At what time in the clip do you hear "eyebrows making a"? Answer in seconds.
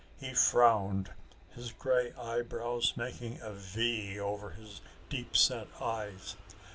2.13-3.53